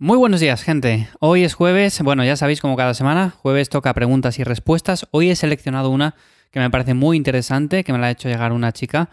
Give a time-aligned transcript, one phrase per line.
[0.00, 1.08] Muy buenos días, gente.
[1.18, 5.08] Hoy es jueves, bueno, ya sabéis como cada semana, jueves toca preguntas y respuestas.
[5.10, 6.14] Hoy he seleccionado una
[6.52, 9.10] que me parece muy interesante, que me la ha hecho llegar una chica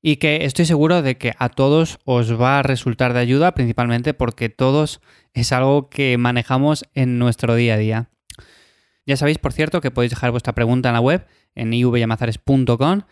[0.00, 4.14] y que estoy seguro de que a todos os va a resultar de ayuda, principalmente
[4.14, 5.00] porque todos
[5.34, 8.10] es algo que manejamos en nuestro día a día.
[9.06, 11.26] Ya sabéis, por cierto, que podéis dejar vuestra pregunta en la web,
[11.56, 13.02] en ivyamazares.com,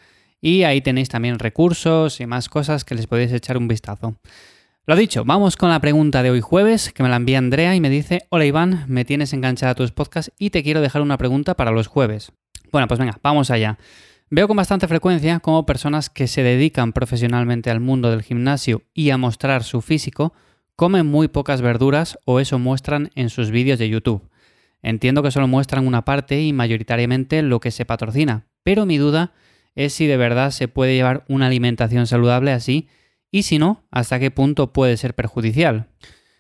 [0.40, 4.14] y ahí tenéis también recursos y más cosas que les podéis echar un vistazo.
[4.88, 7.80] Lo dicho, vamos con la pregunta de hoy jueves, que me la envía Andrea y
[7.80, 11.18] me dice, hola Iván, me tienes enganchada a tus podcasts y te quiero dejar una
[11.18, 12.30] pregunta para los jueves.
[12.70, 13.78] Bueno, pues venga, vamos allá.
[14.30, 19.10] Veo con bastante frecuencia cómo personas que se dedican profesionalmente al mundo del gimnasio y
[19.10, 20.34] a mostrar su físico
[20.76, 24.30] comen muy pocas verduras o eso muestran en sus vídeos de YouTube.
[24.82, 29.32] Entiendo que solo muestran una parte y mayoritariamente lo que se patrocina, pero mi duda
[29.74, 32.88] es si de verdad se puede llevar una alimentación saludable así
[33.30, 35.88] y si no, hasta qué punto puede ser perjudicial.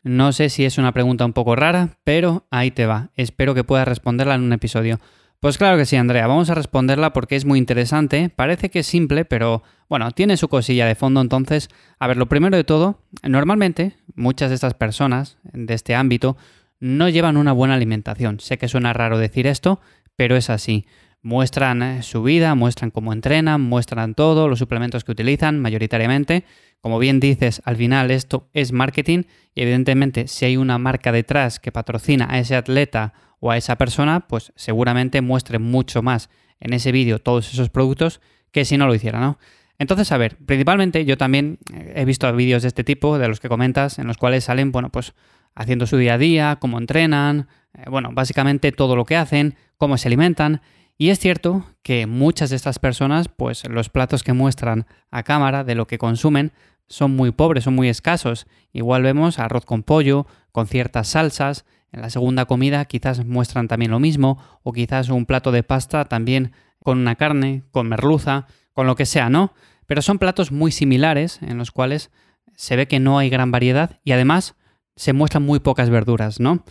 [0.02, 3.10] No sé si es una pregunta un poco rara, pero ahí te va.
[3.16, 5.00] Espero que puedas responderla en un episodio.
[5.40, 8.30] Pues claro que sí, Andrea, vamos a responderla porque es muy interesante.
[8.34, 11.20] Parece que es simple, pero bueno, tiene su cosilla de fondo.
[11.20, 16.36] Entonces, a ver, lo primero de todo, normalmente muchas de estas personas de este ámbito
[16.80, 18.40] no llevan una buena alimentación.
[18.40, 19.80] Sé que suena raro decir esto,
[20.16, 20.86] pero es así.
[21.26, 26.44] Muestran eh, su vida, muestran cómo entrenan, muestran todo, los suplementos que utilizan mayoritariamente.
[26.80, 31.58] Como bien dices, al final esto es marketing y evidentemente si hay una marca detrás
[31.58, 36.72] que patrocina a ese atleta o a esa persona, pues seguramente muestre mucho más en
[36.72, 38.20] ese vídeo todos esos productos
[38.52, 39.36] que si no lo hiciera, ¿no?
[39.78, 43.40] Entonces, a ver, principalmente yo también eh, he visto vídeos de este tipo, de los
[43.40, 45.12] que comentas, en los cuales salen, bueno, pues
[45.56, 49.98] haciendo su día a día, cómo entrenan, eh, bueno, básicamente todo lo que hacen, cómo
[49.98, 50.60] se alimentan.
[50.98, 55.62] Y es cierto que muchas de estas personas, pues los platos que muestran a cámara
[55.62, 56.52] de lo que consumen
[56.88, 58.46] son muy pobres, son muy escasos.
[58.72, 61.66] Igual vemos arroz con pollo, con ciertas salsas.
[61.92, 66.06] En la segunda comida quizás muestran también lo mismo, o quizás un plato de pasta
[66.06, 66.52] también
[66.82, 69.52] con una carne, con merluza, con lo que sea, ¿no?
[69.86, 72.10] Pero son platos muy similares en los cuales
[72.54, 74.54] se ve que no hay gran variedad y además
[74.96, 76.64] se muestran muy pocas verduras, ¿no?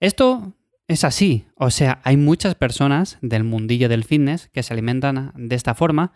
[0.00, 0.54] Esto
[0.90, 5.54] es así, o sea, hay muchas personas del mundillo del fitness que se alimentan de
[5.54, 6.12] esta forma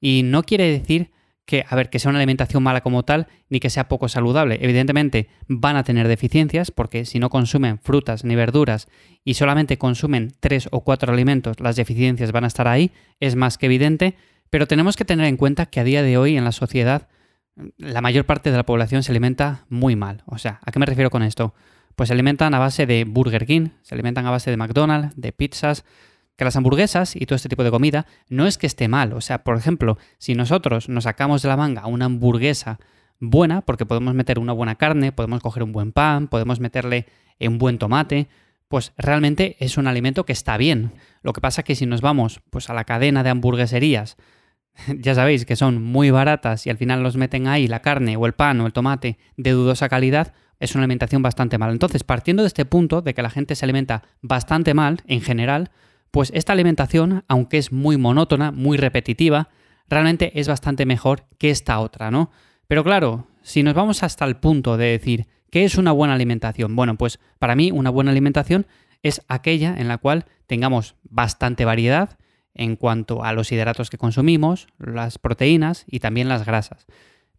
[0.00, 1.10] y no quiere decir
[1.44, 4.58] que, a ver, que sea una alimentación mala como tal, ni que sea poco saludable.
[4.62, 8.88] Evidentemente van a tener deficiencias porque si no consumen frutas ni verduras
[9.24, 13.58] y solamente consumen tres o cuatro alimentos, las deficiencias van a estar ahí, es más
[13.58, 14.16] que evidente,
[14.48, 17.08] pero tenemos que tener en cuenta que a día de hoy en la sociedad
[17.76, 20.22] la mayor parte de la población se alimenta muy mal.
[20.24, 21.52] O sea, ¿a qué me refiero con esto?
[21.96, 25.32] Pues se alimentan a base de Burger King, se alimentan a base de McDonald's, de
[25.32, 25.84] pizzas,
[26.36, 29.12] que las hamburguesas y todo este tipo de comida no es que esté mal.
[29.12, 32.80] O sea, por ejemplo, si nosotros nos sacamos de la manga una hamburguesa
[33.20, 37.06] buena, porque podemos meter una buena carne, podemos coger un buen pan, podemos meterle
[37.40, 38.28] un buen tomate,
[38.68, 40.92] pues realmente es un alimento que está bien.
[41.22, 44.16] Lo que pasa es que si nos vamos pues a la cadena de hamburgueserías,
[44.98, 48.26] ya sabéis que son muy baratas y al final los meten ahí la carne o
[48.26, 51.72] el pan o el tomate de dudosa calidad, es una alimentación bastante mala.
[51.72, 55.70] Entonces, partiendo de este punto de que la gente se alimenta bastante mal en general,
[56.10, 59.48] pues esta alimentación, aunque es muy monótona, muy repetitiva,
[59.88, 62.30] realmente es bastante mejor que esta otra, ¿no?
[62.68, 66.74] Pero claro, si nos vamos hasta el punto de decir, ¿qué es una buena alimentación?
[66.76, 68.66] Bueno, pues para mí una buena alimentación
[69.02, 72.16] es aquella en la cual tengamos bastante variedad
[72.54, 76.86] en cuanto a los hidratos que consumimos, las proteínas y también las grasas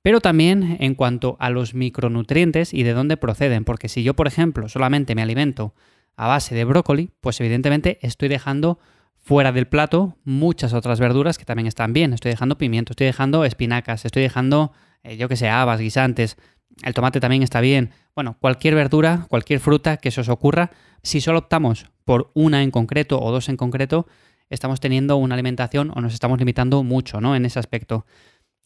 [0.06, 4.28] pero también en cuanto a los micronutrientes y de dónde proceden, porque si yo, por
[4.28, 5.74] ejemplo, solamente me alimento
[6.16, 8.78] a base de brócoli, pues evidentemente estoy dejando
[9.16, 12.14] fuera del plato muchas otras verduras que también están bien.
[12.14, 16.38] Estoy dejando pimiento, estoy dejando espinacas, estoy dejando, eh, yo que sé, habas, guisantes.
[16.84, 17.90] El tomate también está bien.
[18.14, 20.70] Bueno, cualquier verdura, cualquier fruta que se os ocurra,
[21.02, 24.06] si solo optamos por una en concreto o dos en concreto,
[24.52, 27.36] estamos teniendo una alimentación o nos estamos limitando mucho, ¿no?
[27.36, 28.06] En ese aspecto.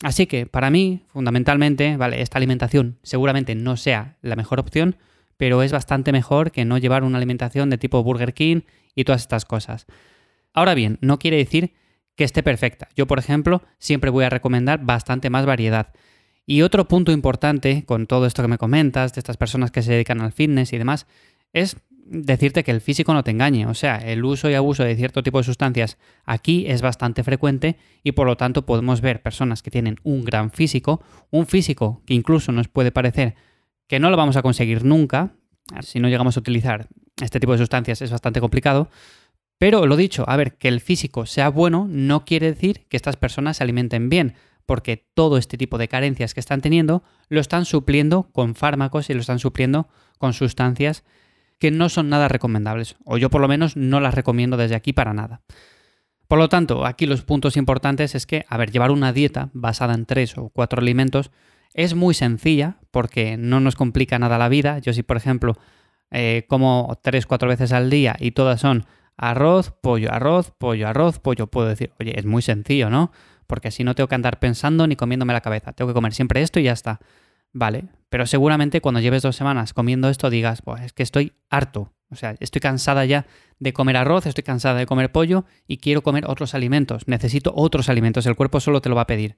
[0.04, 4.96] Así que para mí, fundamentalmente, vale, esta alimentación seguramente no sea la mejor opción,
[5.36, 8.62] pero es bastante mejor que no llevar una alimentación de tipo Burger King
[8.96, 9.88] y todas estas cosas.
[10.54, 11.74] Ahora bien, no quiere decir
[12.16, 12.90] que esté perfecta.
[12.96, 15.94] Yo, por ejemplo, siempre voy a recomendar bastante más variedad.
[16.46, 19.94] Y otro punto importante con todo esto que me comentas, de estas personas que se
[19.94, 21.08] dedican al fitness y demás,
[21.54, 21.78] es
[22.10, 23.68] decirte que el físico no te engañe.
[23.68, 27.78] O sea, el uso y abuso de cierto tipo de sustancias aquí es bastante frecuente
[28.04, 32.14] y por lo tanto podemos ver personas que tienen un gran físico, un físico que
[32.14, 33.36] incluso nos puede parecer
[33.88, 35.34] que no lo vamos a conseguir nunca,
[35.82, 36.88] si no llegamos a utilizar
[37.22, 38.90] este tipo de sustancias es bastante complicado,
[39.58, 43.18] pero lo dicho, a ver, que el físico sea bueno no quiere decir que estas
[43.18, 44.36] personas se alimenten bien,
[44.66, 49.16] porque todo este tipo de carencias que están teniendo lo están supliendo con fármacos y
[49.16, 51.04] lo están supliendo con sustancias
[51.60, 54.94] que no son nada recomendables, o yo por lo menos no las recomiendo desde aquí
[54.94, 55.42] para nada.
[56.28, 59.94] Por lo tanto, aquí los puntos importantes es que, a ver, llevar una dieta basada
[59.94, 61.32] en tres o cuatro alimentos
[61.74, 64.80] es muy sencilla porque no nos complica nada la vida.
[64.80, 65.58] Yo si, por ejemplo,
[66.12, 68.86] eh, como tres, cuatro veces al día y todas son
[69.18, 73.12] arroz, pollo, arroz, pollo, arroz, pollo, puedo decir, oye, es muy sencillo, ¿no?
[73.48, 75.74] Porque así no tengo que andar pensando ni comiéndome la cabeza.
[75.74, 77.00] Tengo que comer siempre esto y ya está.
[77.54, 81.94] Vale, pero seguramente cuando lleves dos semanas comiendo esto digas, pues es que estoy harto.
[82.12, 83.28] O sea, estoy cansada ya
[83.60, 87.08] de comer arroz, estoy cansada de comer pollo y quiero comer otros alimentos.
[87.08, 89.36] Necesito otros alimentos, el cuerpo solo te lo va a pedir.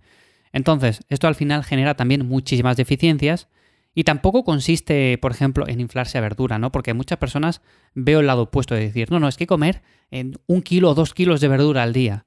[0.53, 3.49] Entonces, esto al final genera también muchísimas deficiencias
[3.93, 6.71] y tampoco consiste, por ejemplo, en inflarse a verdura, ¿no?
[6.71, 7.61] Porque muchas personas
[7.93, 9.81] veo el lado opuesto de decir, no, no, es que comer
[10.11, 12.23] en un kilo o dos kilos de verdura al día.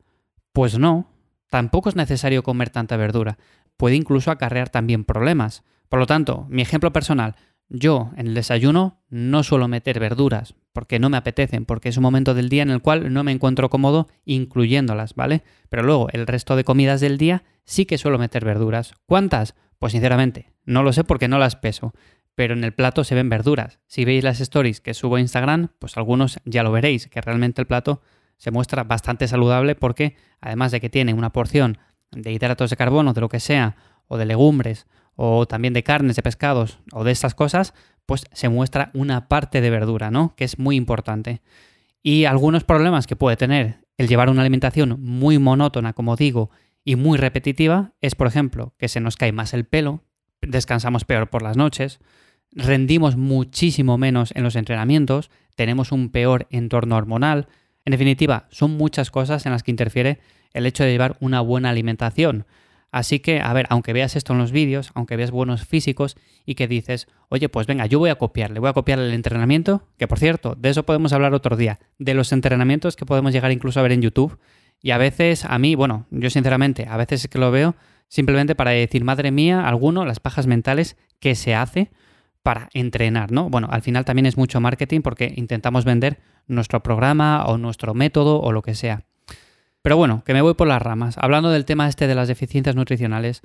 [0.52, 1.10] Pues no,
[1.48, 3.38] tampoco es necesario comer tanta verdura.
[3.78, 5.64] Puede incluso acarrear también problemas.
[5.88, 7.36] Por lo tanto, mi ejemplo personal,
[7.68, 12.02] yo en el desayuno no suelo meter verduras porque no me apetecen, porque es un
[12.02, 15.44] momento del día en el cual no me encuentro cómodo incluyéndolas, ¿vale?
[15.68, 18.94] Pero luego el resto de comidas del día sí que suelo meter verduras.
[19.06, 19.54] ¿Cuántas?
[19.78, 21.94] Pues sinceramente, no lo sé porque no las peso,
[22.34, 23.78] pero en el plato se ven verduras.
[23.86, 27.62] Si veis las stories que subo a Instagram, pues algunos ya lo veréis, que realmente
[27.62, 28.02] el plato
[28.36, 31.78] se muestra bastante saludable porque además de que tiene una porción
[32.10, 33.76] de hidratos de carbono, de lo que sea,
[34.08, 37.74] o de legumbres, o también de carnes, de pescados o de estas cosas,
[38.06, 40.34] pues se muestra una parte de verdura, ¿no?
[40.36, 41.40] Que es muy importante.
[42.02, 46.50] Y algunos problemas que puede tener el llevar una alimentación muy monótona, como digo,
[46.84, 50.02] y muy repetitiva, es por ejemplo que se nos cae más el pelo,
[50.42, 52.00] descansamos peor por las noches,
[52.52, 57.48] rendimos muchísimo menos en los entrenamientos, tenemos un peor entorno hormonal.
[57.84, 60.20] En definitiva, son muchas cosas en las que interfiere
[60.52, 62.46] el hecho de llevar una buena alimentación.
[62.94, 66.54] Así que, a ver, aunque veas esto en los vídeos, aunque veas buenos físicos y
[66.54, 70.06] que dices, oye, pues venga, yo voy a copiarle, voy a copiar el entrenamiento, que
[70.06, 73.80] por cierto, de eso podemos hablar otro día, de los entrenamientos que podemos llegar incluso
[73.80, 74.38] a ver en YouTube.
[74.80, 77.74] Y a veces, a mí, bueno, yo sinceramente, a veces es que lo veo
[78.06, 81.90] simplemente para decir, madre mía, alguno, las pajas mentales que se hace
[82.44, 83.50] para entrenar, ¿no?
[83.50, 88.40] Bueno, al final también es mucho marketing porque intentamos vender nuestro programa o nuestro método
[88.40, 89.02] o lo que sea.
[89.84, 91.16] Pero bueno, que me voy por las ramas.
[91.18, 93.42] Hablando del tema este de las deficiencias nutricionales,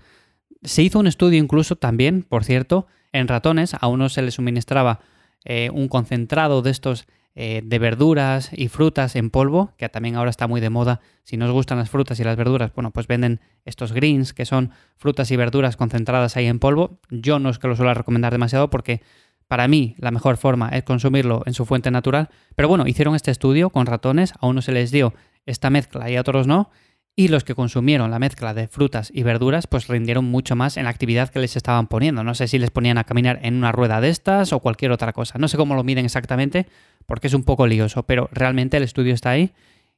[0.64, 3.74] se hizo un estudio incluso también, por cierto, en ratones.
[3.74, 5.02] A uno se les suministraba
[5.44, 10.30] eh, un concentrado de estos eh, de verduras y frutas en polvo, que también ahora
[10.30, 11.02] está muy de moda.
[11.24, 14.46] Si no os gustan las frutas y las verduras, bueno, pues venden estos greens, que
[14.46, 17.02] son frutas y verduras concentradas ahí en polvo.
[17.10, 19.02] Yo no es que lo suelo recomendar demasiado porque
[19.50, 22.30] para mí la mejor forma es consumirlo en su fuente natural.
[22.56, 25.14] Pero bueno, hicieron este estudio con ratones, a uno se les dio
[25.46, 26.70] esta mezcla y a otros no.
[27.16, 30.86] Y los que consumieron la mezcla de frutas y verduras, pues rindieron mucho más en
[30.86, 32.24] la actividad que les estaban poniendo.
[32.24, 35.12] No sé si les ponían a caminar en una rueda de estas o cualquier otra
[35.12, 35.38] cosa.
[35.38, 36.68] No sé cómo lo miden exactamente,
[37.06, 39.52] porque es un poco lioso, pero realmente el estudio está ahí.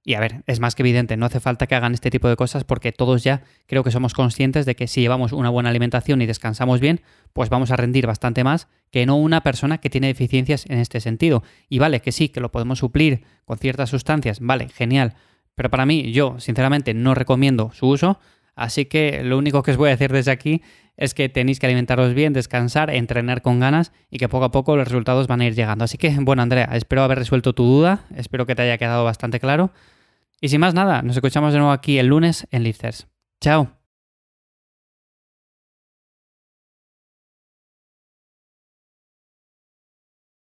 [0.04, 2.36] Y a ver, es más que evidente, no hace falta que hagan este tipo de
[2.36, 6.24] cosas porque todos ya creo que somos conscientes de que si llevamos una buena alimentación
[6.24, 7.02] y descansamos bien,
[7.34, 11.02] pues vamos a rendir bastante más que no una persona que tiene deficiencias en este
[11.02, 11.44] sentido.
[11.70, 15.14] Y vale, que sí, que lo podemos suplir con ciertas sustancias, vale, genial
[15.62, 18.20] pero para mí, yo sinceramente no recomiendo su uso,
[18.56, 20.64] así que lo único que os voy a decir desde aquí
[20.98, 24.76] es que tenéis que alimentaros bien, descansar, entrenar con ganas y que poco a poco
[24.76, 25.84] los resultados van a ir llegando.
[25.84, 29.40] Así que, bueno, Andrea, espero haber resuelto tu duda, espero que te haya quedado bastante
[29.40, 29.70] claro.
[30.42, 33.06] Y sin más nada, nos escuchamos de nuevo aquí el lunes en Lifters.
[33.40, 33.81] Chao.